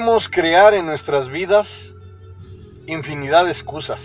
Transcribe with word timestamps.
Podemos 0.00 0.30
crear 0.30 0.72
en 0.72 0.86
nuestras 0.86 1.28
vidas 1.28 1.92
infinidad 2.86 3.44
de 3.44 3.50
excusas. 3.50 4.00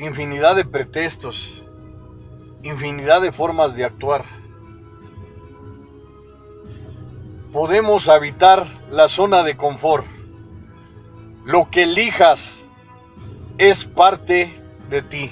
Infinidad 0.00 0.56
de 0.56 0.64
pretextos. 0.64 1.62
Infinidad 2.64 3.20
de 3.20 3.30
formas 3.30 3.76
de 3.76 3.84
actuar. 3.84 4.24
Podemos 7.52 8.08
habitar 8.08 8.66
la 8.90 9.06
zona 9.06 9.44
de 9.44 9.56
confort. 9.56 10.06
Lo 11.44 11.70
que 11.70 11.84
elijas 11.84 12.64
es 13.58 13.84
parte 13.84 14.60
de 14.90 15.02
ti. 15.02 15.30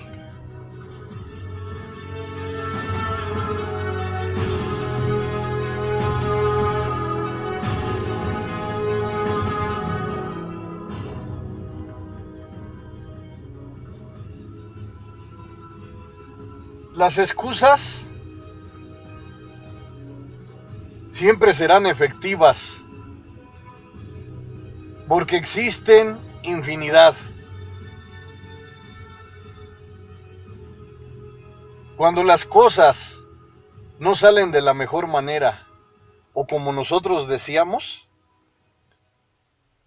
Las 17.01 17.17
excusas 17.17 18.05
siempre 21.12 21.55
serán 21.55 21.87
efectivas 21.87 22.77
porque 25.09 25.39
existen 25.39 26.19
infinidad. 26.42 27.15
Cuando 31.97 32.23
las 32.23 32.45
cosas 32.45 33.17
no 33.98 34.14
salen 34.14 34.51
de 34.51 34.61
la 34.61 34.75
mejor 34.75 35.07
manera 35.07 35.67
o 36.35 36.47
como 36.47 36.70
nosotros 36.70 37.29
decíamos, 37.29 38.07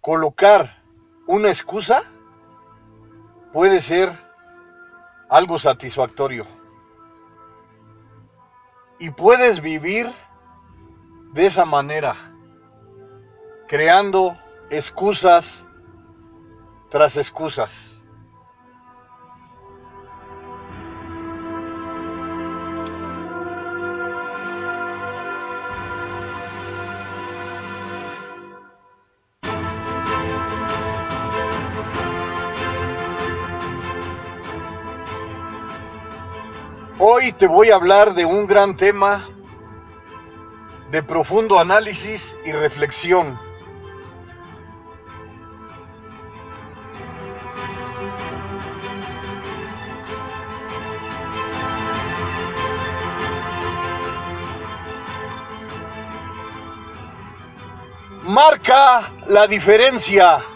colocar 0.00 0.82
una 1.28 1.46
excusa 1.46 2.02
puede 3.52 3.80
ser 3.80 4.18
algo 5.28 5.60
satisfactorio 5.60 6.63
y 9.04 9.10
puedes 9.10 9.60
vivir 9.60 10.10
de 11.34 11.44
esa 11.44 11.66
manera, 11.66 12.16
creando 13.68 14.34
excusas 14.70 15.62
tras 16.88 17.18
excusas. 17.18 17.70
Hoy 37.06 37.32
te 37.34 37.46
voy 37.46 37.68
a 37.68 37.74
hablar 37.74 38.14
de 38.14 38.24
un 38.24 38.46
gran 38.46 38.78
tema 38.78 39.28
de 40.90 41.02
profundo 41.02 41.58
análisis 41.58 42.34
y 42.46 42.52
reflexión. 42.52 43.38
Marca 58.22 59.12
la 59.26 59.46
diferencia. 59.46 60.53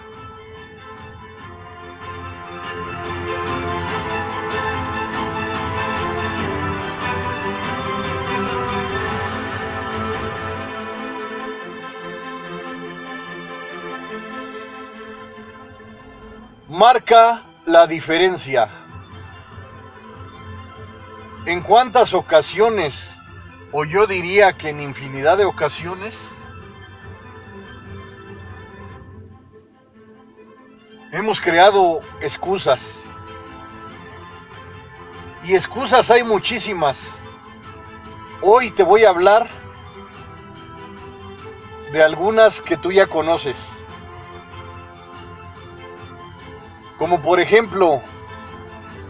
Marca 16.78 17.42
la 17.66 17.88
diferencia. 17.88 18.68
¿En 21.44 21.60
cuántas 21.60 22.14
ocasiones, 22.14 23.12
o 23.72 23.84
yo 23.84 24.06
diría 24.06 24.52
que 24.52 24.68
en 24.68 24.80
infinidad 24.80 25.38
de 25.38 25.44
ocasiones, 25.44 26.16
hemos 31.10 31.40
creado 31.40 32.00
excusas? 32.20 32.96
Y 35.42 35.56
excusas 35.56 36.08
hay 36.12 36.22
muchísimas. 36.22 36.96
Hoy 38.40 38.70
te 38.70 38.84
voy 38.84 39.04
a 39.04 39.08
hablar 39.08 39.48
de 41.90 42.04
algunas 42.04 42.62
que 42.62 42.76
tú 42.76 42.92
ya 42.92 43.08
conoces. 43.08 43.58
Como 46.98 47.22
por 47.22 47.38
ejemplo, 47.38 48.02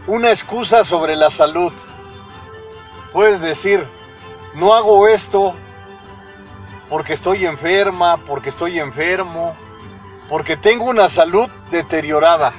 una 0.05 0.29
excusa 0.29 0.83
sobre 0.83 1.15
la 1.15 1.31
salud. 1.31 1.73
Puedes 3.11 3.41
decir, 3.41 3.83
no 4.53 4.75
hago 4.75 5.07
esto 5.07 5.55
porque 6.87 7.13
estoy 7.13 7.45
enferma, 7.45 8.17
porque 8.25 8.49
estoy 8.49 8.79
enfermo, 8.79 9.55
porque 10.29 10.55
tengo 10.55 10.85
una 10.85 11.09
salud 11.09 11.49
deteriorada. 11.71 12.53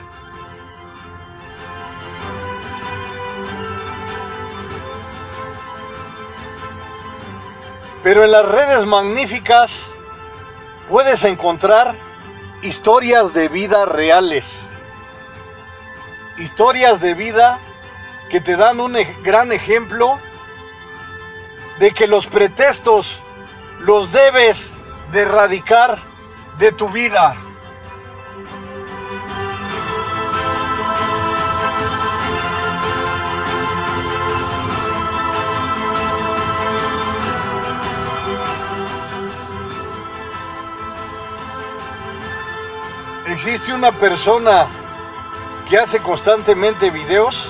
Pero 8.03 8.25
en 8.25 8.33
las 8.33 8.49
redes 8.49 8.85
magníficas 8.85 9.93
puedes 10.89 11.23
encontrar 11.23 11.95
historias 12.63 13.33
de 13.33 13.49
vida 13.49 13.85
reales 13.85 14.70
historias 16.41 17.01
de 17.01 17.15
vida 17.15 17.61
que 18.31 18.41
te 18.41 18.57
dan 18.57 18.81
un 18.81 18.97
gran 19.23 19.53
ejemplo 19.53 20.19
de 21.79 21.93
que 21.93 22.07
los 22.07 22.27
pretextos 22.27 23.23
los 23.81 24.11
debes 24.13 24.73
de 25.13 25.21
erradicar 25.21 26.03
de 26.59 26.73
tu 26.73 26.89
vida. 26.89 27.37
Existe 43.27 43.73
una 43.73 43.93
persona 43.93 44.80
que 45.71 45.79
hace 45.79 46.03
constantemente 46.03 46.91
videos 46.91 47.49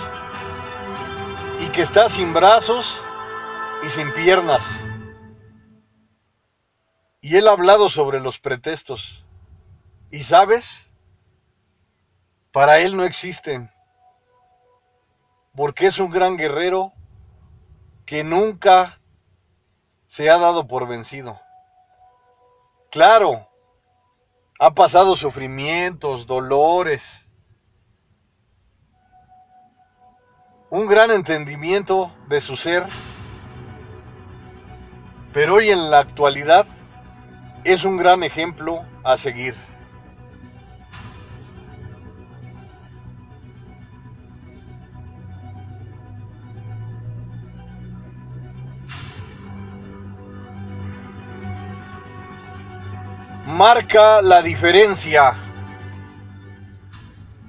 y 1.58 1.68
que 1.72 1.80
está 1.80 2.10
sin 2.10 2.34
brazos 2.34 3.00
y 3.82 3.88
sin 3.88 4.12
piernas. 4.12 4.62
Y 7.22 7.36
él 7.36 7.48
ha 7.48 7.52
hablado 7.52 7.88
sobre 7.88 8.20
los 8.20 8.38
pretextos. 8.38 9.24
¿Y 10.10 10.24
sabes? 10.24 10.68
Para 12.52 12.80
él 12.80 12.94
no 12.94 13.04
existen. 13.04 13.70
Porque 15.56 15.86
es 15.86 15.98
un 15.98 16.10
gran 16.10 16.36
guerrero 16.36 16.92
que 18.04 18.22
nunca 18.22 19.00
se 20.08 20.28
ha 20.28 20.36
dado 20.36 20.68
por 20.68 20.86
vencido. 20.86 21.40
Claro, 22.90 23.48
ha 24.58 24.72
pasado 24.72 25.16
sufrimientos, 25.16 26.26
dolores, 26.26 27.26
un 30.70 30.86
gran 30.86 31.10
entendimiento 31.10 32.12
de 32.28 32.40
su 32.40 32.56
ser, 32.56 32.84
pero 35.32 35.56
hoy 35.56 35.70
en 35.70 35.90
la 35.90 35.98
actualidad 35.98 36.64
es 37.64 37.84
un 37.84 37.96
gran 37.96 38.22
ejemplo 38.22 38.84
a 39.02 39.16
seguir. 39.16 39.56
Marca 53.44 54.22
la 54.22 54.40
diferencia. 54.40 55.34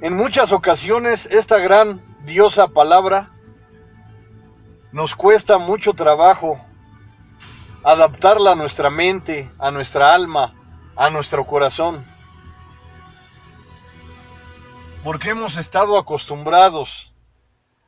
En 0.02 0.18
muchas 0.18 0.52
ocasiones 0.52 1.28
esta 1.32 1.60
gran 1.60 2.11
diosa 2.26 2.68
palabra 2.68 3.32
nos 4.92 5.16
cuesta 5.16 5.58
mucho 5.58 5.94
trabajo 5.94 6.60
adaptarla 7.84 8.52
a 8.52 8.56
nuestra 8.56 8.90
mente, 8.90 9.50
a 9.58 9.72
nuestra 9.72 10.14
alma, 10.14 10.54
a 10.96 11.10
nuestro 11.10 11.46
corazón. 11.48 12.06
Porque 15.04 15.32
hemos 15.32 15.58
estado 15.58 15.98
acostumbrados 15.98 17.14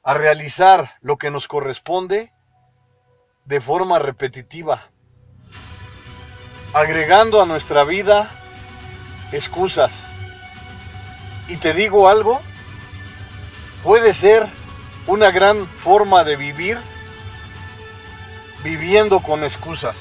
a 0.01 0.15
realizar 0.15 0.95
lo 1.01 1.17
que 1.17 1.29
nos 1.29 1.47
corresponde 1.47 2.33
de 3.45 3.61
forma 3.61 3.99
repetitiva, 3.99 4.89
agregando 6.73 7.41
a 7.41 7.45
nuestra 7.45 7.83
vida 7.83 8.39
excusas. 9.31 10.07
Y 11.47 11.57
te 11.57 11.73
digo 11.73 12.07
algo, 12.07 12.41
puede 13.83 14.13
ser 14.13 14.47
una 15.07 15.31
gran 15.31 15.67
forma 15.77 16.23
de 16.23 16.37
vivir 16.37 16.79
viviendo 18.63 19.21
con 19.21 19.43
excusas. 19.43 19.97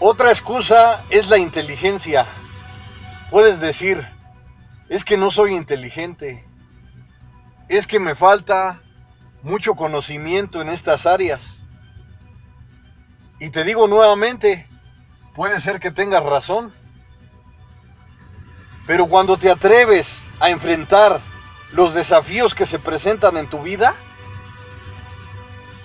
Otra 0.00 0.30
excusa 0.30 1.04
es 1.10 1.28
la 1.28 1.38
inteligencia. 1.38 2.26
Puedes 3.30 3.60
decir, 3.60 4.06
es 4.88 5.04
que 5.04 5.16
no 5.16 5.30
soy 5.30 5.54
inteligente, 5.54 6.44
es 7.68 7.86
que 7.86 7.98
me 7.98 8.14
falta 8.14 8.80
mucho 9.42 9.74
conocimiento 9.74 10.60
en 10.60 10.68
estas 10.68 11.06
áreas. 11.06 11.42
Y 13.40 13.50
te 13.50 13.64
digo 13.64 13.86
nuevamente, 13.86 14.66
puede 15.34 15.60
ser 15.60 15.78
que 15.78 15.90
tengas 15.90 16.24
razón, 16.24 16.74
pero 18.86 19.06
cuando 19.06 19.38
te 19.38 19.50
atreves 19.50 20.20
a 20.40 20.50
enfrentar 20.50 21.20
los 21.72 21.94
desafíos 21.94 22.54
que 22.54 22.66
se 22.66 22.78
presentan 22.78 23.36
en 23.36 23.48
tu 23.48 23.62
vida, 23.62 23.94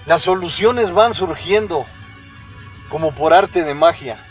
las 0.06 0.22
soluciones 0.22 0.92
van 0.92 1.14
surgiendo 1.14 1.86
como 2.90 3.14
por 3.14 3.34
arte 3.34 3.64
de 3.64 3.74
magia. 3.74 4.26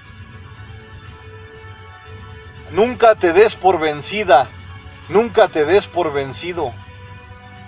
Nunca 2.70 3.14
te 3.14 3.32
des 3.32 3.54
por 3.54 3.78
vencida, 3.78 4.48
nunca 5.08 5.48
te 5.48 5.64
des 5.64 5.86
por 5.86 6.12
vencido, 6.12 6.72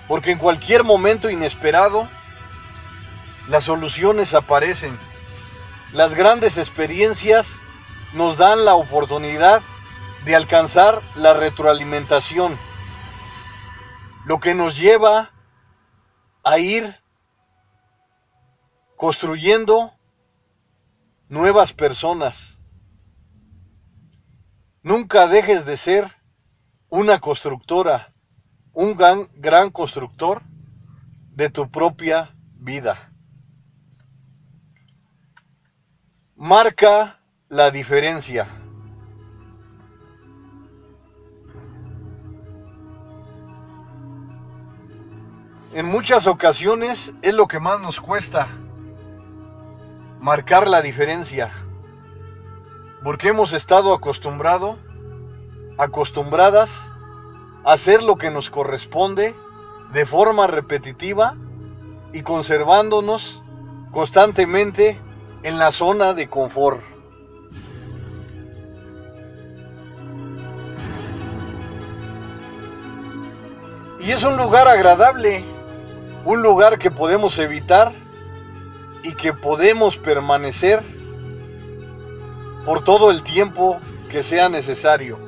porque 0.07 0.31
en 0.31 0.37
cualquier 0.37 0.83
momento 0.83 1.29
inesperado 1.29 2.09
las 3.47 3.63
soluciones 3.63 4.33
aparecen. 4.33 4.99
Las 5.91 6.15
grandes 6.15 6.57
experiencias 6.57 7.59
nos 8.13 8.37
dan 8.37 8.65
la 8.65 8.75
oportunidad 8.75 9.61
de 10.25 10.35
alcanzar 10.35 11.01
la 11.15 11.33
retroalimentación, 11.33 12.57
lo 14.25 14.39
que 14.39 14.55
nos 14.55 14.77
lleva 14.77 15.31
a 16.43 16.57
ir 16.57 16.99
construyendo 18.95 19.93
nuevas 21.29 21.73
personas. 21.73 22.57
Nunca 24.81 25.27
dejes 25.27 25.65
de 25.65 25.77
ser 25.77 26.15
una 26.89 27.19
constructora, 27.19 28.14
un 28.75 28.95
gran, 28.95 29.27
gran 29.35 29.71
constructor 29.71 30.43
de 31.33 31.49
tu 31.49 31.69
propia 31.71 32.29
vida. 32.59 33.11
marca 36.35 37.17
la 37.47 37.71
diferencia. 37.71 38.47
En 45.73 45.85
muchas 45.85 46.27
ocasiones 46.27 47.13
es 47.21 47.33
lo 47.33 47.47
que 47.47 47.59
más 47.59 47.79
nos 47.81 47.99
cuesta, 47.99 48.47
marcar 50.19 50.67
la 50.67 50.81
diferencia, 50.81 51.51
porque 53.03 53.29
hemos 53.29 53.51
estado 53.53 53.93
acostumbrado, 53.93 54.77
acostumbradas 55.77 56.71
hacer 57.65 58.03
lo 58.03 58.15
que 58.17 58.29
nos 58.29 58.49
corresponde 58.49 59.35
de 59.91 60.05
forma 60.05 60.45
repetitiva 60.45 61.35
y 62.13 62.21
conservándonos 62.21 63.41
constantemente 63.91 64.99
en 65.41 65.57
la 65.57 65.71
zona 65.71 66.13
de 66.13 66.29
confort. 66.29 66.81
Y 73.99 74.11
es 74.11 74.23
un 74.23 74.37
lugar 74.37 74.67
agradable, 74.67 75.43
un 76.23 76.43
lugar 76.43 76.77
que 76.77 76.91
podemos 76.91 77.39
evitar 77.39 77.93
y 79.01 79.13
que 79.15 79.33
podemos 79.33 79.97
permanecer 79.97 80.83
por 82.63 82.83
todo 82.83 83.09
el 83.09 83.23
tiempo 83.23 83.79
que 84.09 84.21
sea 84.21 84.49
necesario. 84.49 85.24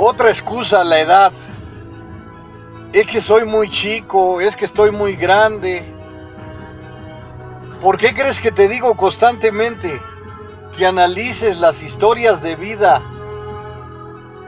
Otra 0.00 0.28
excusa, 0.28 0.84
la 0.84 1.00
edad. 1.00 1.32
Es 2.92 3.04
que 3.08 3.20
soy 3.20 3.44
muy 3.44 3.68
chico, 3.68 4.40
es 4.40 4.54
que 4.54 4.64
estoy 4.64 4.92
muy 4.92 5.16
grande. 5.16 5.92
¿Por 7.82 7.98
qué 7.98 8.14
crees 8.14 8.40
que 8.40 8.52
te 8.52 8.68
digo 8.68 8.94
constantemente 8.96 10.00
que 10.76 10.86
analices 10.86 11.58
las 11.58 11.82
historias 11.82 12.40
de 12.40 12.54
vida 12.54 13.02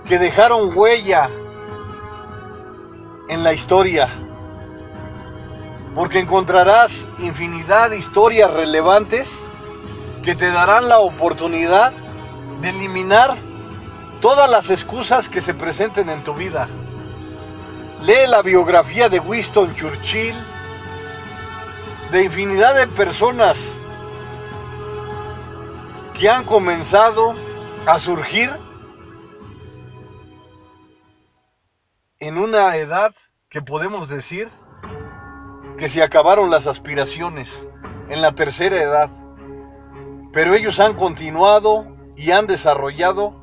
que 0.07 0.21
dejaron 0.21 0.71
huella 0.77 1.29
en 3.29 3.43
la 3.43 3.53
historia? 3.53 4.09
Porque 5.97 6.21
encontrarás 6.21 7.09
infinidad 7.19 7.91
de 7.91 7.99
historias 7.99 8.53
relevantes 8.53 9.29
que 10.23 10.37
te 10.37 10.53
darán 10.53 10.89
la 10.89 11.01
oportunidad 11.01 11.93
de 12.61 12.69
eliminar 12.69 13.50
todas 14.21 14.51
las 14.51 14.71
excusas 14.71 15.29
que 15.29 15.41
se 15.41 15.55
presenten 15.55 16.11
en 16.11 16.23
tu 16.23 16.35
vida. 16.35 16.69
Lee 18.03 18.27
la 18.29 18.43
biografía 18.43 19.09
de 19.09 19.19
Winston 19.19 19.75
Churchill, 19.75 20.37
de 22.13 22.25
infinidad 22.25 22.75
de 22.75 22.87
personas 22.87 23.59
que 26.15 26.29
han 26.29 26.45
comenzado 26.45 27.35
a 27.87 27.99
surgir 27.99 28.51
en 32.19 32.37
una 32.37 32.77
edad 32.77 33.15
que 33.49 33.63
podemos 33.63 34.09
decir 34.09 34.51
que 35.79 35.89
se 35.89 36.03
acabaron 36.03 36.51
las 36.51 36.67
aspiraciones, 36.67 37.51
en 38.11 38.21
la 38.21 38.33
tercera 38.33 38.77
edad. 38.77 39.11
Pero 40.33 40.55
ellos 40.55 40.79
han 40.79 40.95
continuado 40.95 41.87
y 42.17 42.33
han 42.33 42.47
desarrollado 42.47 43.40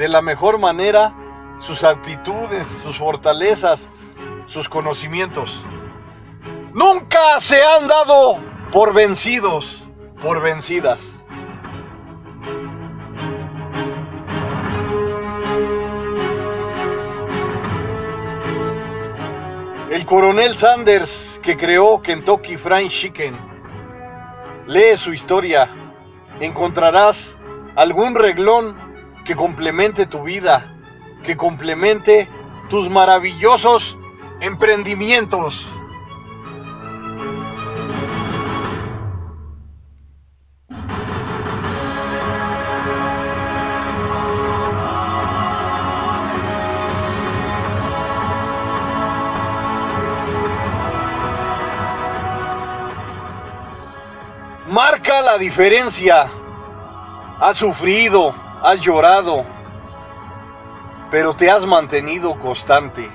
de 0.00 0.08
la 0.08 0.22
mejor 0.22 0.58
manera 0.58 1.12
sus 1.58 1.84
actitudes, 1.84 2.66
sus 2.82 2.96
fortalezas, 2.96 3.86
sus 4.46 4.66
conocimientos. 4.66 5.50
Nunca 6.72 7.38
se 7.40 7.62
han 7.62 7.86
dado 7.86 8.38
por 8.72 8.94
vencidos, 8.94 9.84
por 10.22 10.40
vencidas. 10.40 11.02
El 19.90 20.06
coronel 20.06 20.56
Sanders 20.56 21.38
que 21.42 21.58
creó 21.58 22.00
Kentucky 22.00 22.56
Fried 22.56 22.88
Chicken. 22.88 23.36
Lee 24.66 24.96
su 24.96 25.12
historia. 25.12 25.68
Encontrarás 26.40 27.36
algún 27.76 28.14
reglón 28.14 28.89
que 29.24 29.36
complemente 29.36 30.06
tu 30.06 30.22
vida, 30.22 30.74
que 31.24 31.36
complemente 31.36 32.28
tus 32.68 32.88
maravillosos 32.88 33.96
emprendimientos. 34.40 35.66
Marca 54.70 55.20
la 55.20 55.36
diferencia. 55.36 56.30
Has 57.40 57.56
sufrido, 57.56 58.34
has 58.62 58.80
llorado, 58.80 59.44
pero 61.10 61.34
te 61.34 61.50
has 61.50 61.66
mantenido 61.66 62.38
constante. 62.38 63.10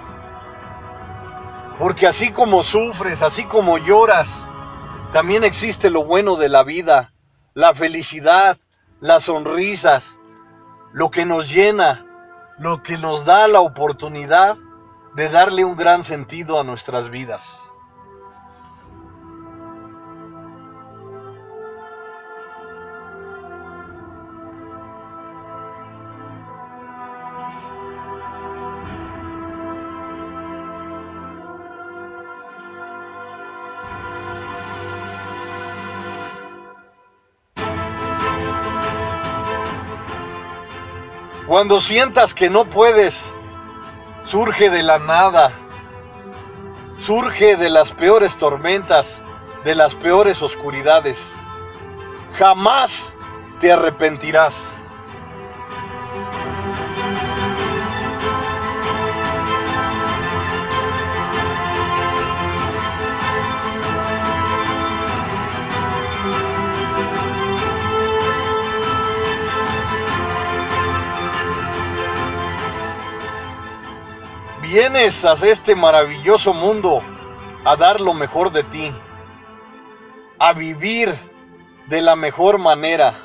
Porque 1.78 2.08
así 2.08 2.32
como 2.32 2.64
sufres, 2.64 3.22
así 3.22 3.46
como 3.46 3.78
lloras, 3.78 4.30
también 5.14 5.44
existe 5.44 5.90
lo 5.90 6.04
bueno 6.04 6.36
de 6.36 6.50
la 6.50 6.64
vida, 6.64 7.14
la 7.54 7.74
felicidad, 7.74 8.58
las 9.00 9.24
sonrisas, 9.24 10.18
lo 10.94 11.12
que 11.12 11.26
nos 11.26 11.50
llena, 11.50 12.06
lo 12.58 12.82
que 12.82 12.98
nos 12.98 13.26
da 13.26 13.48
la 13.48 13.60
oportunidad 13.60 14.58
de 15.16 15.30
darle 15.30 15.64
un 15.64 15.76
gran 15.76 16.04
sentido 16.04 16.60
a 16.60 16.64
nuestras 16.64 17.10
vidas. 17.10 17.46
Cuando 41.56 41.80
sientas 41.80 42.34
que 42.34 42.50
no 42.50 42.66
puedes, 42.66 43.18
surge 44.26 44.70
de 44.70 44.84
la 44.84 45.00
nada, 45.00 45.54
surge 47.00 47.56
de 47.56 47.70
las 47.70 47.94
peores 47.94 48.38
tormentas, 48.38 49.22
de 49.64 49.74
las 49.74 49.96
peores 49.96 50.42
oscuridades. 50.42 51.18
Jamás 52.34 53.14
te 53.62 53.72
arrepentirás. 53.72 54.54
Vienes 74.76 75.24
a 75.24 75.36
este 75.36 75.74
maravilloso 75.74 76.54
mundo 76.54 77.02
a 77.64 77.78
dar 77.78 78.02
lo 78.02 78.14
mejor 78.14 78.52
de 78.52 78.62
ti, 78.64 78.94
a 80.38 80.52
vivir 80.52 81.18
de 81.88 82.02
la 82.02 82.18
mejor 82.18 82.60
manera. 82.60 83.16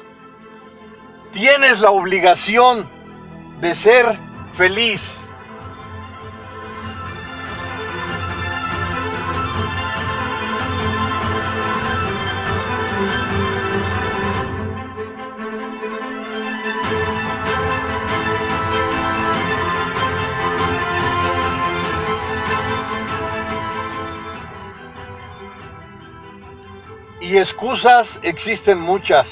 Tienes 1.33 1.81
la 1.81 1.91
obligación 1.91 2.89
de 3.61 3.75
ser 3.75 4.17
feliz. 4.55 5.20
Y 27.31 27.39
excusas 27.39 28.19
existen 28.25 28.81
muchas. 28.81 29.31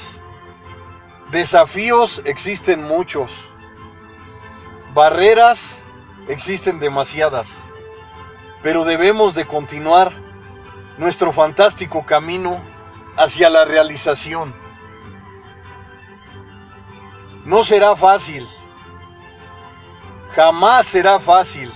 Desafíos 1.33 2.23
existen 2.25 2.81
muchos. 2.81 3.33
Barreras 4.95 5.85
existen 6.29 6.79
demasiadas. 6.79 7.51
Pero 8.63 8.85
debemos 8.85 9.35
de 9.35 9.49
continuar 9.49 10.13
nuestro 10.97 11.33
fantástico 11.33 12.07
camino 12.07 12.63
hacia 13.17 13.51
la 13.51 13.65
realización. 13.65 14.55
No 17.47 17.65
será 17.65 17.97
fácil. 17.97 18.47
Jamás 20.37 20.87
será 20.87 21.19
fácil. 21.19 21.73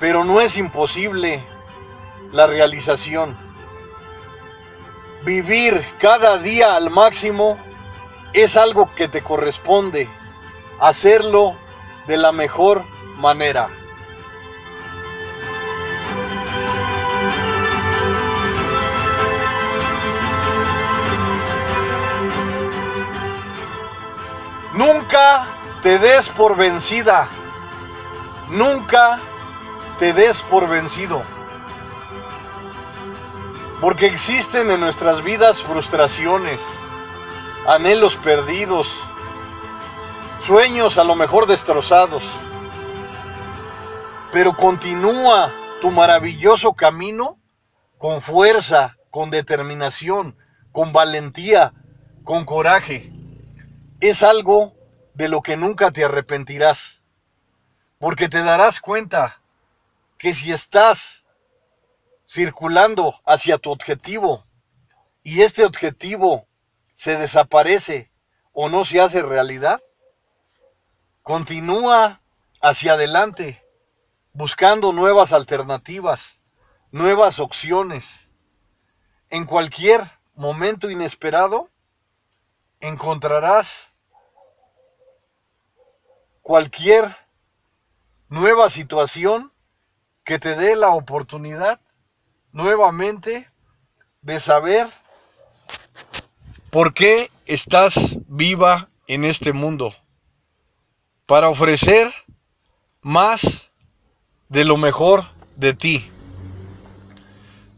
Pero 0.00 0.24
no 0.24 0.40
es 0.40 0.58
imposible 0.58 1.46
la 2.32 2.48
realización. 2.48 3.51
Vivir 5.24 5.86
cada 6.00 6.38
día 6.38 6.74
al 6.74 6.90
máximo 6.90 7.56
es 8.32 8.56
algo 8.56 8.92
que 8.96 9.06
te 9.06 9.22
corresponde. 9.22 10.08
Hacerlo 10.80 11.56
de 12.08 12.16
la 12.16 12.32
mejor 12.32 12.84
manera. 13.16 13.70
Nunca 24.74 25.78
te 25.82 26.00
des 26.00 26.28
por 26.30 26.56
vencida. 26.56 27.28
Nunca 28.48 29.20
te 29.98 30.12
des 30.12 30.42
por 30.42 30.68
vencido. 30.68 31.22
Porque 33.82 34.06
existen 34.06 34.70
en 34.70 34.78
nuestras 34.78 35.24
vidas 35.24 35.60
frustraciones, 35.60 36.60
anhelos 37.66 38.16
perdidos, 38.18 38.86
sueños 40.38 40.98
a 40.98 41.04
lo 41.04 41.16
mejor 41.16 41.48
destrozados. 41.48 42.22
Pero 44.30 44.54
continúa 44.54 45.52
tu 45.80 45.90
maravilloso 45.90 46.74
camino 46.74 47.38
con 47.98 48.22
fuerza, 48.22 48.98
con 49.10 49.30
determinación, 49.30 50.36
con 50.70 50.92
valentía, 50.92 51.72
con 52.22 52.44
coraje. 52.44 53.10
Es 53.98 54.22
algo 54.22 54.74
de 55.14 55.26
lo 55.28 55.42
que 55.42 55.56
nunca 55.56 55.90
te 55.90 56.04
arrepentirás. 56.04 57.02
Porque 57.98 58.28
te 58.28 58.44
darás 58.44 58.78
cuenta 58.78 59.40
que 60.18 60.34
si 60.34 60.52
estás 60.52 61.21
circulando 62.32 63.20
hacia 63.26 63.58
tu 63.58 63.70
objetivo 63.70 64.46
y 65.22 65.42
este 65.42 65.66
objetivo 65.66 66.46
se 66.94 67.18
desaparece 67.18 68.10
o 68.52 68.70
no 68.70 68.86
se 68.86 69.02
hace 69.02 69.20
realidad, 69.20 69.82
continúa 71.22 72.22
hacia 72.62 72.94
adelante 72.94 73.62
buscando 74.32 74.94
nuevas 74.94 75.34
alternativas, 75.34 76.38
nuevas 76.90 77.38
opciones. 77.38 78.06
En 79.28 79.44
cualquier 79.44 80.10
momento 80.34 80.88
inesperado 80.88 81.68
encontrarás 82.80 83.90
cualquier 86.40 87.14
nueva 88.30 88.70
situación 88.70 89.52
que 90.24 90.38
te 90.38 90.56
dé 90.56 90.76
la 90.76 90.90
oportunidad 90.90 91.78
nuevamente 92.52 93.50
de 94.20 94.40
saber 94.40 94.92
por 96.70 96.94
qué 96.94 97.30
estás 97.46 98.16
viva 98.28 98.88
en 99.06 99.24
este 99.24 99.52
mundo. 99.52 99.94
Para 101.26 101.48
ofrecer 101.48 102.12
más 103.00 103.70
de 104.48 104.64
lo 104.64 104.76
mejor 104.76 105.26
de 105.56 105.74
ti. 105.74 106.10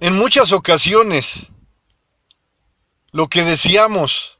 En 0.01 0.15
muchas 0.15 0.53
ocasiones, 0.53 1.49
lo 3.13 3.29
que 3.29 3.45
deseamos, 3.45 4.39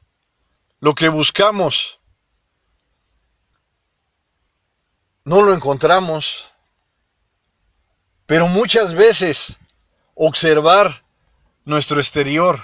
lo 0.79 0.93
que 0.95 1.09
buscamos, 1.09 1.99
no 5.23 5.41
lo 5.41 5.53
encontramos. 5.53 6.49
Pero 8.25 8.47
muchas 8.47 8.93
veces 8.93 9.57
observar 10.15 11.03
nuestro 11.65 11.99
exterior, 11.99 12.59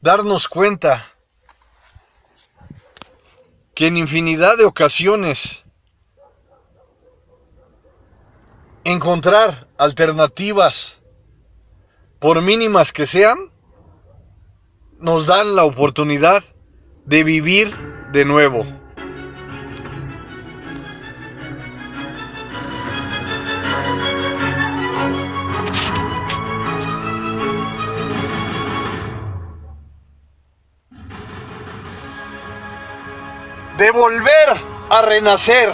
darnos 0.00 0.48
cuenta 0.48 1.06
que 3.74 3.86
en 3.86 3.96
infinidad 3.96 4.56
de 4.56 4.64
ocasiones 4.64 5.62
encontrar 8.84 9.68
alternativas, 9.78 11.00
por 12.18 12.40
mínimas 12.42 12.92
que 12.92 13.06
sean, 13.06 13.50
nos 14.98 15.26
dan 15.26 15.54
la 15.54 15.64
oportunidad 15.64 16.42
de 17.04 17.22
vivir 17.22 17.76
de 18.12 18.24
nuevo. 18.24 18.64
Volver 34.06 34.48
a 34.88 35.02
renacer, 35.02 35.72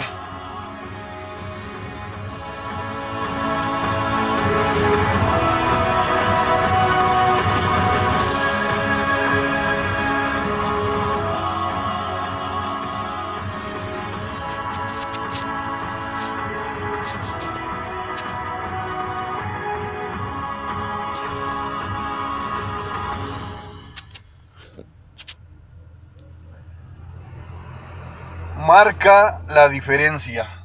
la 29.03 29.67
diferencia. 29.67 30.63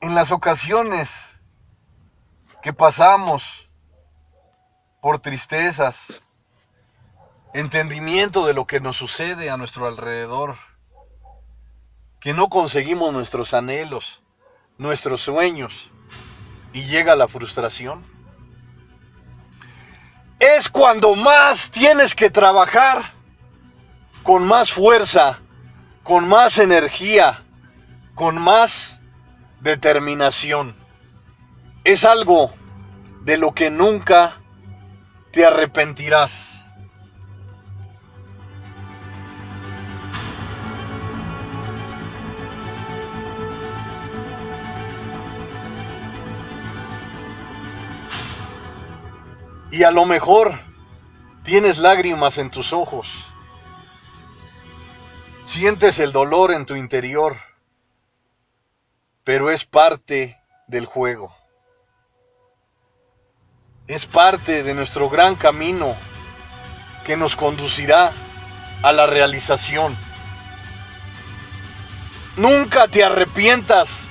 En 0.00 0.16
las 0.16 0.32
ocasiones 0.32 1.08
que 2.60 2.72
pasamos 2.72 3.44
por 5.00 5.20
tristezas, 5.20 6.20
entendimiento 7.52 8.44
de 8.44 8.54
lo 8.54 8.66
que 8.66 8.80
nos 8.80 8.96
sucede 8.96 9.50
a 9.50 9.56
nuestro 9.56 9.86
alrededor, 9.86 10.56
que 12.20 12.34
no 12.34 12.48
conseguimos 12.48 13.12
nuestros 13.12 13.54
anhelos, 13.54 14.20
nuestros 14.78 15.22
sueños, 15.22 15.90
y 16.72 16.82
llega 16.86 17.14
la 17.14 17.28
frustración, 17.28 18.04
es 20.40 20.68
cuando 20.68 21.14
más 21.14 21.70
tienes 21.70 22.16
que 22.16 22.30
trabajar 22.30 23.13
con 24.24 24.46
más 24.46 24.72
fuerza, 24.72 25.38
con 26.02 26.26
más 26.26 26.58
energía, 26.58 27.44
con 28.14 28.40
más 28.40 28.98
determinación. 29.60 30.74
Es 31.84 32.06
algo 32.06 32.54
de 33.20 33.36
lo 33.36 33.52
que 33.52 33.70
nunca 33.70 34.40
te 35.30 35.44
arrepentirás. 35.44 36.32
Y 49.70 49.82
a 49.82 49.90
lo 49.90 50.06
mejor 50.06 50.60
tienes 51.42 51.76
lágrimas 51.76 52.38
en 52.38 52.50
tus 52.50 52.72
ojos. 52.72 53.33
Sientes 55.46 55.98
el 55.98 56.10
dolor 56.10 56.52
en 56.52 56.64
tu 56.64 56.74
interior, 56.74 57.36
pero 59.24 59.50
es 59.50 59.64
parte 59.64 60.40
del 60.66 60.86
juego. 60.86 61.34
Es 63.86 64.06
parte 64.06 64.62
de 64.62 64.74
nuestro 64.74 65.10
gran 65.10 65.36
camino 65.36 65.96
que 67.04 67.16
nos 67.18 67.36
conducirá 67.36 68.12
a 68.82 68.92
la 68.92 69.06
realización. 69.06 69.98
Nunca 72.36 72.88
te 72.88 73.04
arrepientas 73.04 74.08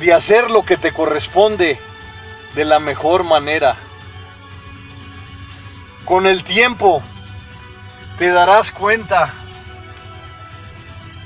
de 0.00 0.14
hacer 0.14 0.50
lo 0.50 0.64
que 0.64 0.78
te 0.78 0.92
corresponde 0.92 1.78
de 2.54 2.64
la 2.64 2.80
mejor 2.80 3.22
manera. 3.22 3.76
Con 6.06 6.26
el 6.26 6.42
tiempo 6.42 7.02
te 8.16 8.30
darás 8.30 8.72
cuenta 8.72 9.39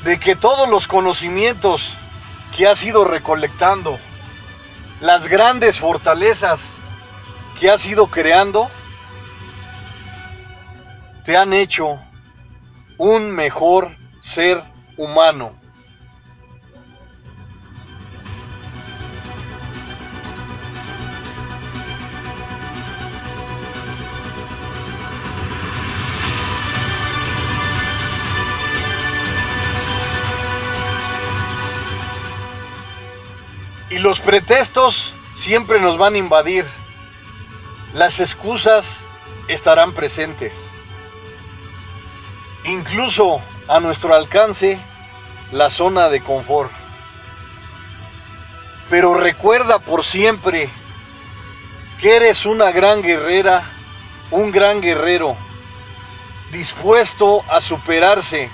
de 0.04 0.20
que 0.20 0.36
todos 0.36 0.68
los 0.68 0.86
conocimientos 0.86 1.96
que 2.54 2.66
has 2.68 2.84
ido 2.84 3.04
recolectando, 3.04 3.98
las 5.00 5.28
grandes 5.28 5.78
fortalezas 5.78 6.60
que 7.58 7.70
has 7.70 7.84
ido 7.86 8.08
creando, 8.08 8.70
te 11.24 11.38
han 11.38 11.54
hecho 11.54 11.98
un 12.98 13.30
mejor 13.30 13.96
ser 14.20 14.62
humano. 14.98 15.63
Y 33.94 33.98
los 33.98 34.18
pretextos 34.18 35.14
siempre 35.36 35.78
nos 35.78 35.96
van 35.96 36.16
a 36.16 36.18
invadir. 36.18 36.66
Las 37.92 38.18
excusas 38.18 39.04
estarán 39.46 39.94
presentes. 39.94 40.52
Incluso 42.64 43.40
a 43.68 43.78
nuestro 43.78 44.12
alcance 44.12 44.84
la 45.52 45.70
zona 45.70 46.08
de 46.08 46.24
confort. 46.24 46.72
Pero 48.90 49.14
recuerda 49.14 49.78
por 49.78 50.02
siempre 50.02 50.68
que 52.00 52.16
eres 52.16 52.46
una 52.46 52.72
gran 52.72 53.00
guerrera, 53.00 53.70
un 54.32 54.50
gran 54.50 54.80
guerrero, 54.80 55.36
dispuesto 56.50 57.44
a 57.48 57.60
superarse 57.60 58.50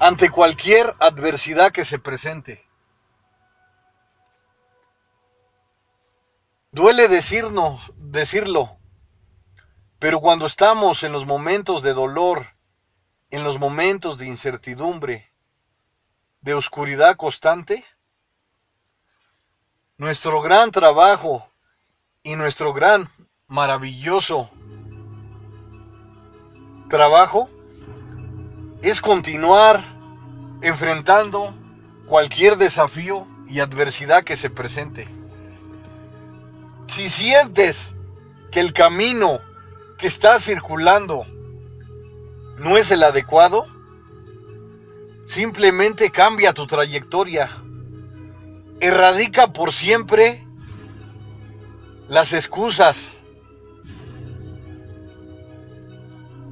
ante 0.00 0.28
cualquier 0.28 0.94
adversidad 0.98 1.72
que 1.72 1.86
se 1.86 1.98
presente. 1.98 2.71
Duele 6.74 7.06
decirnos, 7.06 7.92
decirlo, 7.98 8.78
pero 9.98 10.20
cuando 10.20 10.46
estamos 10.46 11.02
en 11.02 11.12
los 11.12 11.26
momentos 11.26 11.82
de 11.82 11.92
dolor, 11.92 12.46
en 13.30 13.44
los 13.44 13.58
momentos 13.58 14.16
de 14.16 14.26
incertidumbre, 14.26 15.30
de 16.40 16.54
oscuridad 16.54 17.16
constante, 17.16 17.84
nuestro 19.98 20.40
gran 20.40 20.70
trabajo 20.70 21.46
y 22.22 22.36
nuestro 22.36 22.72
gran 22.72 23.10
maravilloso 23.48 24.48
trabajo 26.88 27.50
es 28.80 29.02
continuar 29.02 29.84
enfrentando 30.62 31.54
cualquier 32.06 32.56
desafío 32.56 33.26
y 33.46 33.60
adversidad 33.60 34.24
que 34.24 34.38
se 34.38 34.48
presente 34.48 35.21
si 36.92 37.08
sientes 37.08 37.94
que 38.50 38.60
el 38.60 38.74
camino 38.74 39.40
que 39.98 40.06
estás 40.06 40.44
circulando 40.44 41.24
no 42.58 42.76
es 42.76 42.90
el 42.90 43.02
adecuado, 43.02 43.66
simplemente 45.24 46.10
cambia 46.10 46.52
tu 46.52 46.66
trayectoria. 46.66 47.48
Erradica 48.80 49.54
por 49.54 49.72
siempre 49.72 50.46
las 52.08 52.34
excusas. 52.34 52.98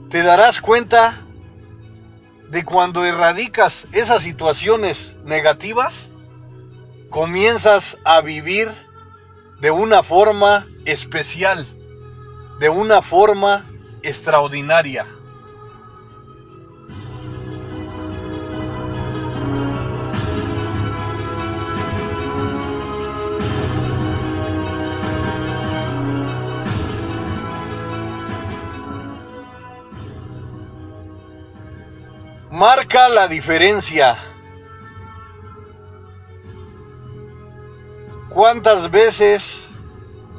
Te 0.08 0.22
darás 0.22 0.62
cuenta 0.62 1.20
de 2.48 2.64
cuando 2.64 3.04
erradicas 3.04 3.86
esas 3.92 4.22
situaciones 4.22 5.14
negativas, 5.22 6.10
comienzas 7.10 7.98
a 8.04 8.22
vivir 8.22 8.89
de 9.60 9.70
una 9.70 10.02
forma 10.02 10.66
especial, 10.86 11.66
de 12.58 12.68
una 12.70 13.02
forma 13.02 13.66
extraordinaria. 14.02 15.06
Marca 32.50 33.08
la 33.08 33.26
diferencia. 33.26 34.29
¿Cuántas 38.30 38.92
veces 38.92 39.68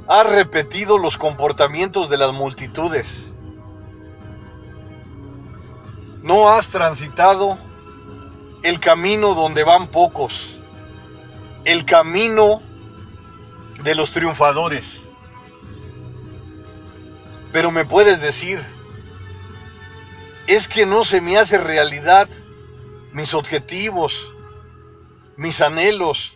has 0.07 0.25
repetido 0.25 0.97
los 0.97 1.17
comportamientos 1.17 2.09
de 2.09 2.17
las 2.17 2.31
multitudes? 2.31 3.05
No 6.23 6.49
has 6.49 6.69
transitado 6.69 7.57
el 8.63 8.79
camino 8.79 9.35
donde 9.35 9.65
van 9.65 9.89
pocos, 9.89 10.57
el 11.65 11.83
camino 11.83 12.61
de 13.83 13.93
los 13.93 14.13
triunfadores. 14.13 15.01
Pero 17.51 17.71
me 17.71 17.83
puedes 17.83 18.21
decir, 18.21 18.63
es 20.47 20.69
que 20.69 20.85
no 20.85 21.03
se 21.03 21.19
me 21.19 21.37
hace 21.37 21.57
realidad 21.57 22.29
mis 23.11 23.33
objetivos, 23.33 24.13
mis 25.35 25.59
anhelos, 25.59 26.33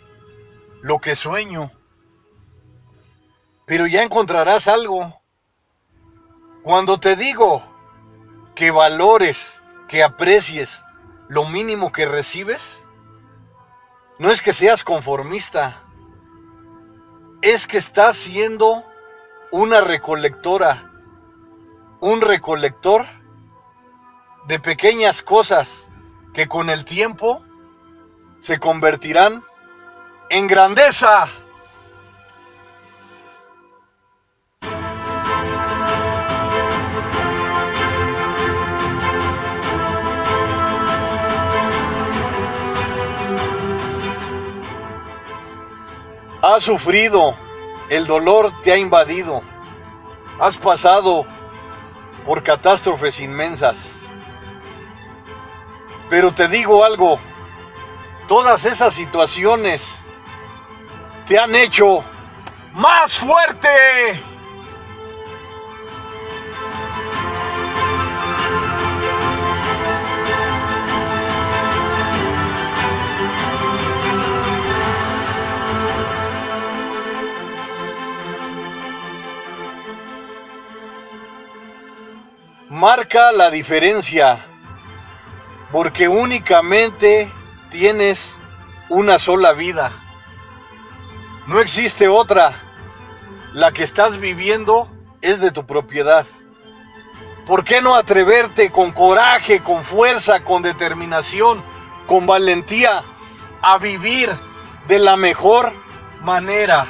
lo 0.86 1.00
que 1.00 1.16
sueño. 1.16 1.72
Pero 3.66 3.88
ya 3.88 4.04
encontrarás 4.04 4.68
algo. 4.68 5.20
Cuando 6.62 7.00
te 7.00 7.16
digo 7.16 7.64
que 8.54 8.70
valores, 8.70 9.60
que 9.88 10.04
aprecies 10.04 10.80
lo 11.28 11.46
mínimo 11.46 11.92
que 11.92 12.06
recibes, 12.06 12.62
no 14.20 14.30
es 14.30 14.44
que 14.44 14.54
seas 14.54 14.84
conformista, 14.84 15.82
es 17.42 17.66
que 17.66 17.80
estás 17.80 18.18
siendo 18.18 18.84
una 19.50 19.82
recolectora, 19.82 20.92
un 22.00 22.22
recolector 22.22 23.08
de 24.46 24.60
pequeñas 24.60 25.24
cosas 25.24 25.68
que 26.36 26.48
con 26.48 26.70
el 26.70 26.86
tiempo 26.86 27.44
se 28.40 28.60
convertirán 28.60 29.44
en 30.30 30.48
grandeza. 30.48 31.28
Has 46.42 46.64
sufrido, 46.64 47.36
el 47.90 48.06
dolor 48.06 48.62
te 48.62 48.72
ha 48.72 48.78
invadido, 48.78 49.42
has 50.40 50.56
pasado 50.58 51.26
por 52.24 52.44
catástrofes 52.44 53.20
inmensas. 53.20 53.80
Pero 56.08 56.36
te 56.36 56.48
digo 56.48 56.86
algo, 56.86 57.18
todas 58.28 58.64
esas 58.66 58.94
situaciones 58.94 59.84
te 61.28 61.40
han 61.40 61.56
hecho 61.56 62.04
más 62.74 63.18
fuerte. 63.18 63.70
marca 82.76 83.32
la 83.32 83.50
diferencia, 83.50 84.46
porque 85.72 86.08
únicamente 86.08 87.32
tienes 87.72 88.38
una 88.90 89.18
sola 89.18 89.54
vida. 89.54 90.05
No 91.48 91.60
existe 91.60 92.08
otra. 92.08 92.62
La 93.54 93.72
que 93.72 93.84
estás 93.84 94.20
viviendo 94.20 94.90
es 95.22 95.40
de 95.40 95.52
tu 95.52 95.66
propiedad. 95.66 96.26
¿Por 97.46 97.64
qué 97.64 97.82
no 97.82 97.96
atreverte 97.96 98.72
con 98.72 98.92
coraje, 98.92 99.62
con 99.62 99.84
fuerza, 99.84 100.44
con 100.44 100.64
determinación, 100.64 101.64
con 102.08 102.26
valentía 102.26 103.04
a 103.62 103.78
vivir 103.78 104.30
de 104.88 104.98
la 104.98 105.16
mejor 105.16 105.72
manera? 106.22 106.88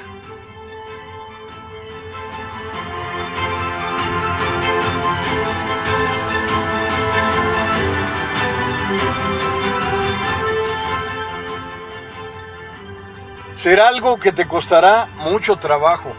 Será 13.56 13.88
algo 13.88 14.20
que 14.20 14.32
te 14.32 14.48
costará 14.48 15.08
mucho 15.16 15.58
trabajo. 15.58 16.14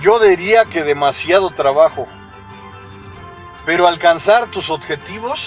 Yo 0.00 0.18
diría 0.18 0.66
que 0.66 0.82
demasiado 0.82 1.50
trabajo. 1.50 2.06
Pero 3.66 3.86
alcanzar 3.86 4.50
tus 4.50 4.70
objetivos 4.70 5.40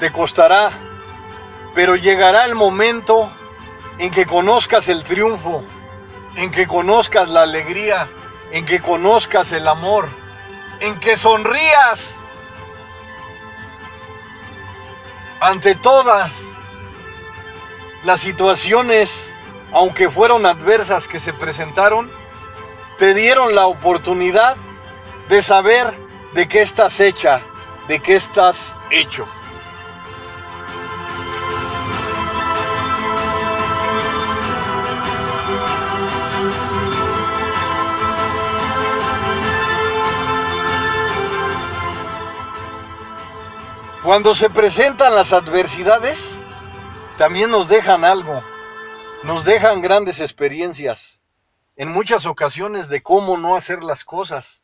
te 0.00 0.10
costará. 0.10 0.72
Pero 1.74 1.96
llegará 1.96 2.44
el 2.46 2.54
momento 2.54 3.30
en 3.98 4.10
que 4.10 4.26
conozcas 4.26 4.88
el 4.88 5.04
triunfo, 5.04 5.64
en 6.36 6.50
que 6.50 6.66
conozcas 6.66 7.28
la 7.28 7.42
alegría, 7.42 8.08
en 8.50 8.64
que 8.64 8.80
conozcas 8.80 9.52
el 9.52 9.68
amor, 9.68 10.08
en 10.80 10.98
que 11.00 11.16
sonrías 11.16 12.16
ante 15.40 15.74
todas 15.74 16.32
las 18.04 18.20
situaciones 18.20 19.30
aunque 19.74 20.08
fueron 20.08 20.46
adversas 20.46 21.08
que 21.08 21.18
se 21.18 21.32
presentaron, 21.32 22.08
te 22.96 23.12
dieron 23.12 23.56
la 23.56 23.66
oportunidad 23.66 24.56
de 25.28 25.42
saber 25.42 25.92
de 26.32 26.46
qué 26.46 26.62
estás 26.62 27.00
hecha, 27.00 27.42
de 27.88 28.00
qué 28.00 28.14
estás 28.14 28.76
hecho. 28.90 29.26
Cuando 44.04 44.36
se 44.36 44.50
presentan 44.50 45.16
las 45.16 45.32
adversidades, 45.32 46.38
también 47.18 47.50
nos 47.50 47.66
dejan 47.66 48.04
algo 48.04 48.53
nos 49.24 49.46
dejan 49.46 49.80
grandes 49.80 50.20
experiencias, 50.20 51.18
en 51.76 51.88
muchas 51.88 52.26
ocasiones 52.26 52.90
de 52.90 53.02
cómo 53.02 53.38
no 53.38 53.56
hacer 53.56 53.82
las 53.82 54.04
cosas. 54.04 54.60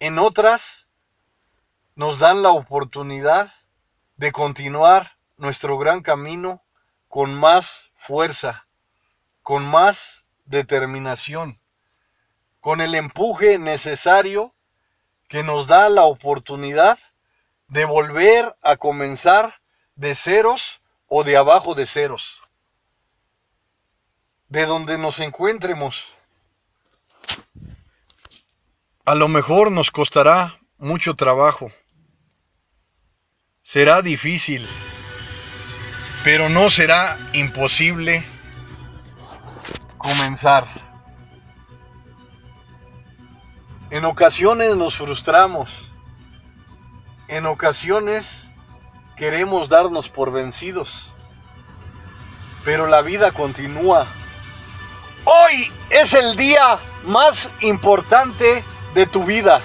En 0.00 0.18
otras 0.18 0.88
nos 1.94 2.18
dan 2.18 2.42
la 2.42 2.50
oportunidad 2.50 3.54
de 4.16 4.32
continuar 4.32 5.12
nuestro 5.36 5.78
gran 5.78 6.02
camino 6.02 6.60
con 7.06 7.32
más 7.32 7.92
fuerza, 7.94 8.66
con 9.44 9.64
más 9.64 10.24
determinación, 10.44 11.60
con 12.60 12.80
el 12.80 12.96
empuje 12.96 13.60
necesario 13.60 14.54
que 15.28 15.44
nos 15.44 15.68
da 15.68 15.88
la 15.88 16.02
oportunidad 16.02 16.98
de 17.68 17.84
volver 17.84 18.56
a 18.60 18.76
comenzar 18.76 19.60
de 19.94 20.16
ceros 20.16 20.80
o 21.06 21.22
de 21.22 21.36
abajo 21.36 21.76
de 21.76 21.86
ceros 21.86 22.37
de 24.48 24.64
donde 24.66 24.98
nos 24.98 25.18
encuentremos. 25.20 26.02
A 29.04 29.14
lo 29.14 29.28
mejor 29.28 29.70
nos 29.70 29.90
costará 29.90 30.58
mucho 30.78 31.14
trabajo. 31.14 31.70
Será 33.62 34.00
difícil, 34.02 34.66
pero 36.24 36.48
no 36.48 36.70
será 36.70 37.18
imposible 37.32 38.24
comenzar. 39.98 40.66
En 43.90 44.04
ocasiones 44.04 44.76
nos 44.76 44.96
frustramos. 44.96 45.70
En 47.28 47.46
ocasiones 47.46 48.46
queremos 49.16 49.68
darnos 49.68 50.08
por 50.08 50.32
vencidos. 50.32 51.12
Pero 52.64 52.86
la 52.86 53.02
vida 53.02 53.32
continúa 53.32 54.14
Hoy 55.30 55.70
es 55.90 56.14
el 56.14 56.36
día 56.36 56.78
más 57.04 57.50
importante 57.60 58.64
de 58.94 59.06
tu 59.06 59.24
vida. 59.24 59.60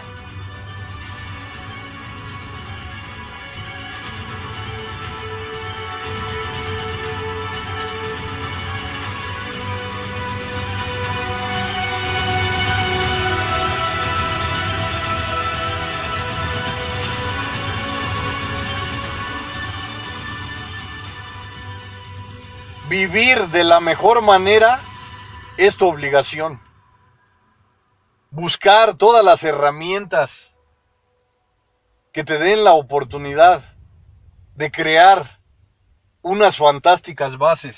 Vivir 22.89 23.47
de 23.47 23.63
la 23.63 23.79
mejor 23.79 24.21
manera 24.21 24.92
es 25.57 25.77
tu 25.77 25.87
obligación. 25.87 26.61
Buscar 28.31 28.95
todas 28.95 29.23
las 29.23 29.43
herramientas 29.43 30.55
que 32.11 32.23
te 32.23 32.39
den 32.39 32.63
la 32.63 32.73
oportunidad 32.73 33.63
de 34.55 34.71
crear 34.71 35.39
unas 36.21 36.57
fantásticas 36.57 37.37
bases, 37.37 37.77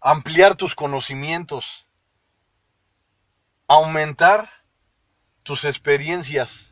ampliar 0.00 0.54
tus 0.56 0.74
conocimientos, 0.74 1.86
aumentar 3.66 4.48
tus 5.42 5.64
experiencias, 5.64 6.70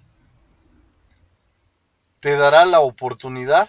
te 2.21 2.37
dará 2.37 2.65
la 2.65 2.81
oportunidad 2.81 3.69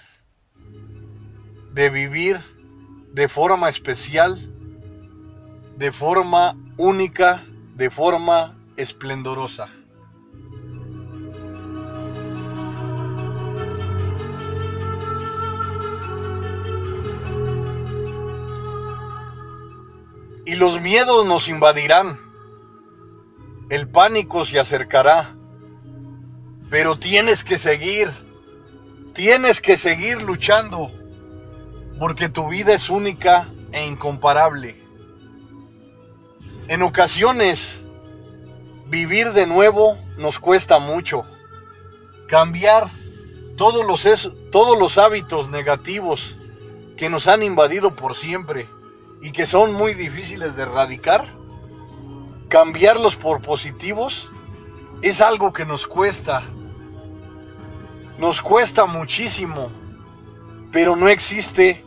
de 1.73 1.89
vivir 1.89 2.39
de 3.13 3.27
forma 3.27 3.69
especial 3.69 4.52
de 5.77 5.91
forma 5.91 6.55
única, 6.77 7.45
de 7.75 7.89
forma 7.89 8.55
esplendorosa. 8.77 9.69
Y 20.45 20.55
los 20.55 20.79
miedos 20.81 21.25
nos 21.25 21.47
invadirán, 21.47 22.19
el 23.69 23.87
pánico 23.87 24.45
se 24.45 24.59
acercará, 24.59 25.35
pero 26.69 26.99
tienes 26.99 27.43
que 27.43 27.57
seguir, 27.57 28.11
tienes 29.13 29.61
que 29.61 29.77
seguir 29.77 30.21
luchando 30.21 30.91
porque 31.97 32.29
tu 32.29 32.49
vida 32.49 32.73
es 32.73 32.89
única 32.89 33.49
e 33.71 33.85
incomparable. 33.85 34.82
En 36.69 36.81
ocasiones, 36.81 37.81
vivir 38.87 39.33
de 39.33 39.45
nuevo 39.45 39.97
nos 40.17 40.39
cuesta 40.39 40.79
mucho. 40.79 41.25
Cambiar 42.27 42.89
todos 43.57 43.85
los, 43.85 44.31
todos 44.49 44.79
los 44.79 44.97
hábitos 44.97 45.49
negativos 45.49 46.37
que 46.95 47.09
nos 47.09 47.27
han 47.27 47.43
invadido 47.43 47.95
por 47.97 48.15
siempre 48.15 48.69
y 49.21 49.33
que 49.33 49.45
son 49.45 49.73
muy 49.73 49.93
difíciles 49.93 50.55
de 50.55 50.63
erradicar, 50.63 51.27
cambiarlos 52.47 53.17
por 53.17 53.41
positivos 53.41 54.31
es 55.01 55.19
algo 55.19 55.51
que 55.51 55.65
nos 55.65 55.85
cuesta. 55.85 56.43
Nos 58.17 58.41
cuesta 58.41 58.85
muchísimo, 58.85 59.69
pero 60.71 60.95
no 60.95 61.09
existe 61.09 61.83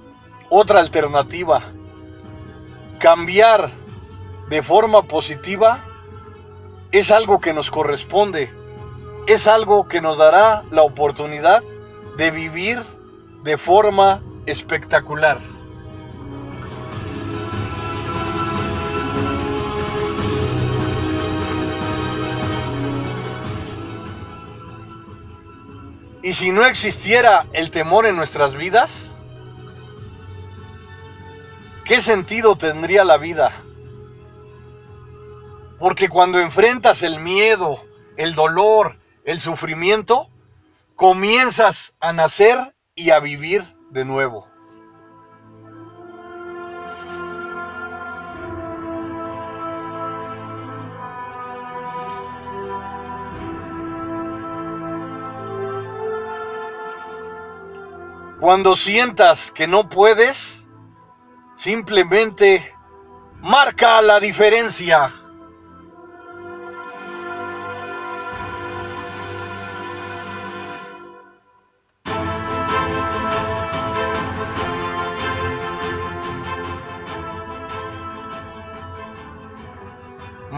otra 0.51 0.81
alternativa. 0.81 1.63
Cambiar 2.99 3.86
de 4.49 4.63
forma 4.63 5.03
positiva 5.03 5.85
es 6.93 7.11
algo 7.11 7.41
que 7.41 7.53
nos 7.53 7.71
corresponde, 7.71 8.53
es 9.27 9.47
algo 9.47 9.89
que 9.89 10.01
nos 10.01 10.19
dará 10.19 10.63
la 10.71 10.83
oportunidad 10.83 11.63
de 12.17 12.31
vivir 12.31 12.83
de 13.43 13.59
forma 13.59 14.23
espectacular. 14.47 15.41
Y 26.23 26.33
si 26.33 26.51
no 26.51 26.65
existiera 26.65 27.47
el 27.53 27.71
temor 27.71 28.07
en 28.07 28.17
nuestras 28.17 28.57
vidas, 28.57 29.11
¿qué 31.85 32.03
sentido 32.03 32.57
tendría 32.57 33.05
la 33.05 33.17
vida? 33.17 33.66
Porque 35.79 36.09
cuando 36.09 36.41
enfrentas 36.41 37.03
el 37.03 37.21
miedo, 37.21 37.85
el 38.17 38.35
dolor, 38.35 38.99
el 39.25 39.41
sufrimiento, 39.41 40.29
comienzas 40.95 41.93
a 42.01 42.13
nacer 42.13 42.75
y 42.95 43.11
a 43.11 43.21
vivir 43.21 43.65
de 43.91 44.05
nuevo. 44.05 44.49
Cuando 58.41 58.77
sientas 58.77 59.51
que 59.51 59.67
no 59.67 59.89
puedes, 59.89 60.63
simplemente 61.57 62.73
marca 63.41 64.01
la 64.03 64.21
diferencia. 64.21 65.13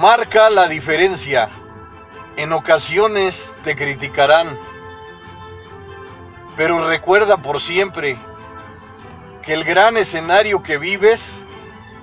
Marca 0.00 0.48
la 0.48 0.68
diferencia. 0.68 1.50
En 2.37 2.52
ocasiones 2.52 3.52
te 3.64 3.74
criticarán 3.74 4.56
pero 6.56 6.88
recuerda 6.88 7.38
por 7.38 7.61
siempre 7.61 8.16
que 9.42 9.54
el 9.54 9.64
gran 9.64 9.96
escenario 9.96 10.62
que 10.62 10.78
vives 10.78 11.37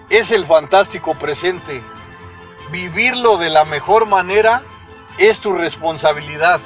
es 0.09 0.29
el 0.31 0.45
fantástico 0.45 1.17
presente. 1.17 1.81
Vivirlo 2.69 3.37
de 3.37 3.49
la 3.49 3.63
mejor 3.63 4.07
manera 4.07 4.63
es 5.17 5.39
tu 5.39 5.53
responsabilidad. 5.53 6.59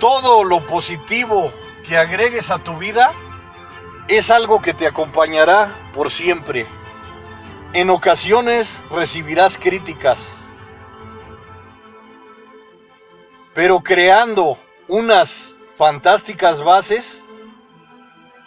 Todo 0.00 0.44
lo 0.44 0.66
positivo 0.66 1.50
que 1.88 1.96
agregues 1.96 2.50
a 2.50 2.58
tu 2.58 2.76
vida 2.76 3.14
es 4.06 4.30
algo 4.30 4.60
que 4.60 4.74
te 4.74 4.86
acompañará 4.86 5.90
por 5.94 6.10
siempre. 6.10 6.83
En 7.74 7.90
ocasiones 7.90 8.80
recibirás 8.88 9.58
críticas, 9.58 10.20
pero 13.52 13.80
creando 13.80 14.56
unas 14.86 15.52
fantásticas 15.76 16.62
bases, 16.62 17.20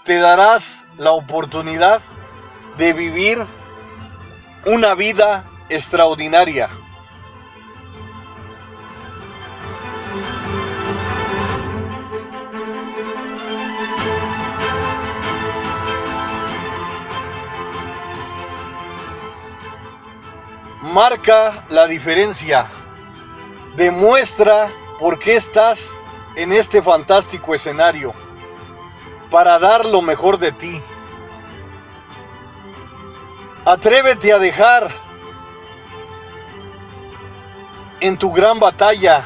te 0.05 0.17
darás 0.19 0.81
la 0.97 1.11
oportunidad 1.11 2.01
de 2.77 2.93
vivir 2.93 3.45
una 4.65 4.95
vida 4.95 5.43
extraordinaria. 5.67 6.69
Marca 20.87 21.65
la 21.67 21.85
diferencia. 21.85 22.71
Demuestra 23.75 24.71
por 24.97 25.19
qué 25.19 25.35
estás 25.35 25.93
en 26.37 26.53
este 26.53 26.81
fantástico 26.81 27.53
escenario 27.53 28.13
para 29.29 29.59
dar 29.59 29.85
lo 29.85 30.01
mejor 30.01 30.37
de 30.37 30.53
ti. 30.53 30.81
Atrévete 33.65 34.31
a 34.31 34.39
dejar 34.39 34.89
en 37.99 38.17
tu 38.17 38.31
gran 38.31 38.57
batalla, 38.57 39.25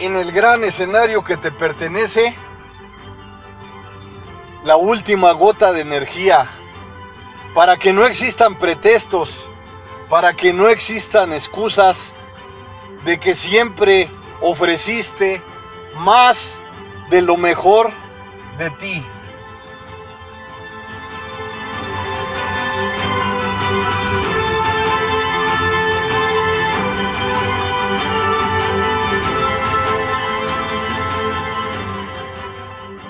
en 0.00 0.16
el 0.16 0.32
gran 0.32 0.64
escenario 0.64 1.22
que 1.22 1.36
te 1.36 1.52
pertenece, 1.52 2.34
la 4.64 4.76
última 4.76 5.32
gota 5.32 5.72
de 5.74 5.82
energía, 5.82 6.48
para 7.54 7.76
que 7.76 7.92
no 7.92 8.06
existan 8.06 8.58
pretextos, 8.58 9.46
para 10.12 10.34
que 10.34 10.52
no 10.52 10.68
existan 10.68 11.32
excusas 11.32 12.14
de 13.06 13.18
que 13.18 13.34
siempre 13.34 14.10
ofreciste 14.42 15.42
más 15.94 16.60
de 17.08 17.22
lo 17.22 17.38
mejor 17.38 17.94
de 18.58 18.68
ti. 18.72 19.06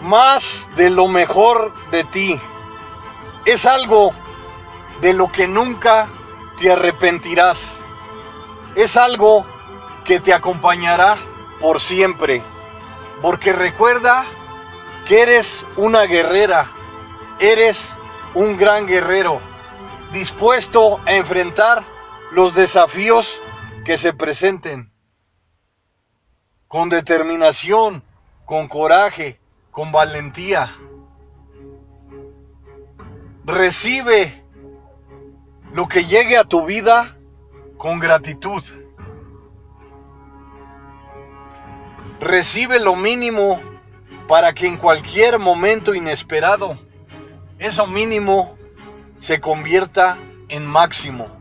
Más 0.03 0.69
de 0.77 0.88
lo 0.88 1.09
mejor 1.09 1.75
de 1.91 2.05
ti. 2.05 2.41
Es 3.45 3.67
algo 3.67 4.12
de 5.01 5.12
lo 5.15 5.33
que 5.33 5.49
nunca 5.49 6.09
te 6.59 6.71
arrepentirás. 6.71 7.79
Es 8.75 8.97
algo 8.97 9.47
que 10.05 10.21
te 10.21 10.33
acompañará 10.33 11.19
por 11.61 11.81
siempre. 11.81 12.43
Porque 13.21 13.53
recuerda 13.53 14.25
que 15.07 15.23
eres 15.23 15.67
una 15.77 16.03
guerrera, 16.03 16.73
eres 17.38 17.97
un 18.35 18.57
gran 18.57 18.87
guerrero, 18.87 19.41
dispuesto 20.12 20.99
a 21.07 21.12
enfrentar 21.15 21.85
los 22.33 22.55
desafíos 22.55 23.41
que 23.85 23.99
se 23.99 24.12
presenten. 24.12 24.91
Con 26.67 26.88
determinación, 26.88 28.03
con 28.45 28.69
coraje, 28.69 29.38
con 29.71 29.93
valentía. 29.93 30.75
Recibe 33.45 34.41
lo 35.72 35.88
que 35.88 36.04
llegue 36.04 36.37
a 36.37 36.44
tu 36.44 36.64
vida 36.64 37.16
con 37.76 37.98
gratitud. 37.98 38.62
recibe 42.22 42.78
lo 42.78 42.94
mínimo 42.94 43.61
para 44.28 44.54
que 44.54 44.68
en 44.68 44.76
cualquier 44.76 45.40
momento 45.40 45.92
inesperado 45.92 46.78
eso 47.58 47.88
mínimo 47.88 48.56
se 49.18 49.40
convierta 49.40 50.18
en 50.48 50.64
máximo. 50.64 51.37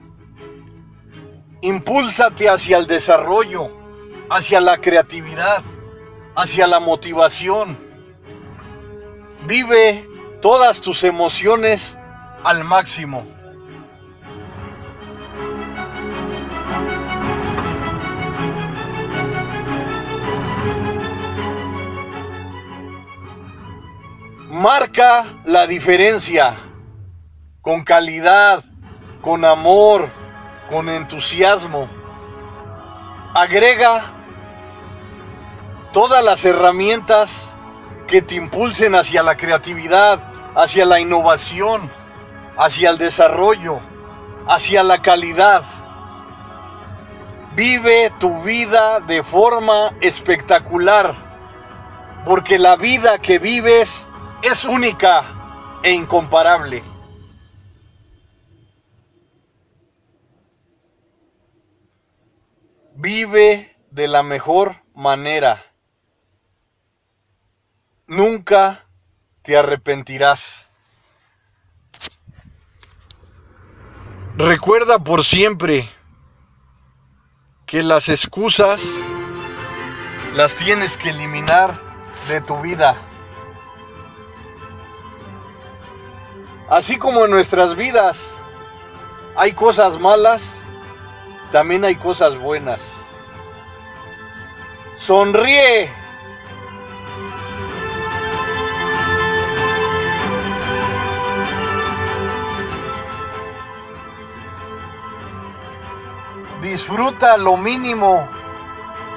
Impúlsate 1.62 2.50
hacia 2.50 2.78
el 2.78 2.88
desarrollo, 2.88 3.70
hacia 4.32 4.60
la 4.60 4.80
creatividad, 4.80 5.64
hacia 6.36 6.66
la 6.66 6.80
motivación. 6.80 7.80
Vive 9.46 10.08
todas 10.42 10.82
tus 10.82 11.04
emociones 11.04 11.96
al 12.44 12.64
máximo. 12.64 13.24
Marca 24.62 25.26
la 25.44 25.66
diferencia 25.66 26.56
con 27.64 27.84
calidad, 27.84 28.64
con 29.20 29.44
amor, 29.44 30.12
con 30.70 30.88
entusiasmo. 30.88 31.90
Agrega 33.34 34.04
todas 35.92 36.24
las 36.24 36.46
herramientas 36.46 37.52
que 38.06 38.22
te 38.22 38.36
impulsen 38.36 38.94
hacia 38.94 39.24
la 39.24 39.36
creatividad, 39.36 40.20
hacia 40.56 40.86
la 40.86 41.00
innovación, 41.00 41.92
hacia 42.56 42.92
el 42.92 43.00
desarrollo, 43.00 43.80
hacia 44.48 44.84
la 44.84 45.02
calidad. 45.02 45.64
Vive 47.56 48.12
tu 48.20 48.44
vida 48.44 49.00
de 49.00 49.24
forma 49.24 49.94
espectacular, 50.02 51.16
porque 52.26 52.60
la 52.60 52.76
vida 52.76 53.18
que 53.18 53.40
vives 53.40 54.08
es 54.42 54.66
única 54.66 55.80
e 55.84 55.92
incomparable. 55.92 56.84
Vive 62.96 63.76
de 63.90 64.08
la 64.08 64.24
mejor 64.24 64.84
manera. 64.94 65.64
Nunca 68.08 68.86
te 69.42 69.58
arrepentirás. 69.58 70.54
Recuerda 74.38 75.00
por 75.00 75.24
siempre 75.24 75.90
que 77.66 77.84
las 77.84 78.10
excusas 78.10 78.82
las 80.36 80.56
tienes 80.56 80.98
que 80.98 81.10
eliminar 81.10 81.80
de 82.28 82.42
tu 82.42 82.60
vida. 82.62 83.11
Así 86.72 86.98
como 86.98 87.26
en 87.26 87.32
nuestras 87.32 87.76
vidas 87.76 88.34
hay 89.36 89.52
cosas 89.52 90.00
malas, 90.00 90.42
también 91.52 91.84
hay 91.84 91.98
cosas 91.98 92.40
buenas. 92.40 92.80
Sonríe. 94.96 95.94
Disfruta 106.62 107.36
lo 107.36 107.58
mínimo 107.58 108.30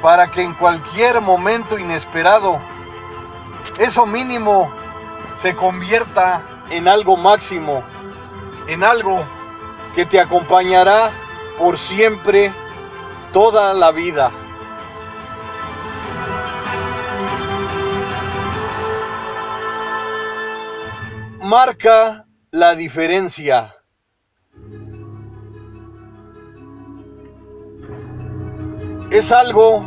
para 0.02 0.28
que 0.32 0.42
en 0.42 0.54
cualquier 0.54 1.20
momento 1.20 1.78
inesperado 1.78 2.60
eso 3.78 4.06
mínimo 4.06 4.74
se 5.36 5.54
convierta 5.54 6.53
en 6.70 6.88
algo 6.88 7.16
máximo, 7.16 7.84
en 8.68 8.82
algo 8.84 9.26
que 9.94 10.06
te 10.06 10.20
acompañará 10.20 11.12
por 11.58 11.78
siempre, 11.78 12.52
toda 13.32 13.72
la 13.74 13.90
vida. 13.92 14.32
Marca 21.40 22.26
la 22.50 22.74
diferencia. 22.74 23.74
Es 29.10 29.30
algo 29.30 29.84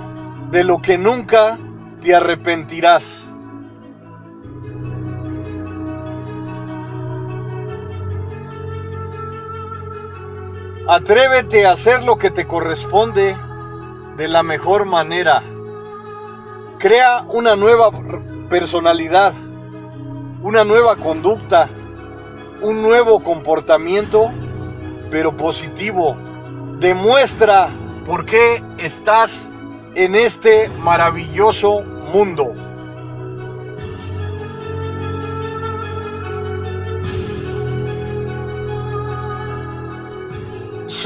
de 0.52 0.64
lo 0.64 0.82
que 0.82 0.98
nunca 0.98 1.58
te 2.02 2.16
arrepentirás. 2.16 3.27
Atrévete 10.90 11.66
a 11.66 11.72
hacer 11.72 12.06
lo 12.06 12.18
que 12.18 12.32
te 12.32 12.48
corresponde 12.48 13.36
de 14.16 14.28
la 14.30 14.42
mejor 14.42 14.86
manera. 14.86 15.44
Crea 16.80 17.26
una 17.28 17.58
nueva 17.58 17.92
personalidad, 18.50 19.34
una 20.42 20.64
nueva 20.64 20.96
conducta, 20.96 21.68
un 22.62 22.82
nuevo 22.82 23.22
comportamiento, 23.22 24.32
pero 25.12 25.36
positivo. 25.36 26.16
Demuestra 26.80 27.68
por 28.06 28.26
qué 28.26 28.64
estás 28.78 29.52
en 29.96 30.16
este 30.16 30.70
maravilloso 30.70 31.82
mundo. 31.82 32.54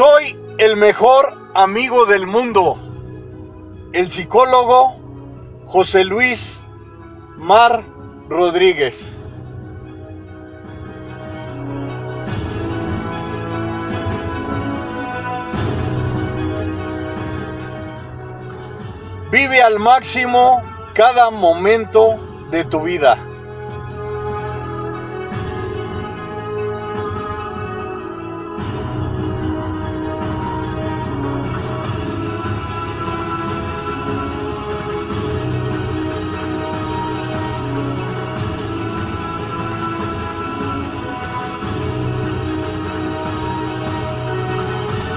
Soy 0.04 0.36
el 0.58 0.78
mejor 0.78 1.52
amigo 1.54 2.08
del 2.08 2.26
mundo. 2.26 2.76
El 3.94 4.10
psicólogo 4.10 4.96
José 5.68 6.04
Luis 6.06 6.60
Mar 7.38 7.84
Rodríguez. 8.28 9.00
Vive 19.30 19.62
al 19.62 19.78
máximo 19.78 20.64
cada 20.96 21.30
momento 21.30 22.18
de 22.50 22.66
tu 22.66 22.82
vida. 22.82 23.31